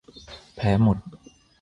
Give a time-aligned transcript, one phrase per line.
[0.55, 0.97] แพ้หมด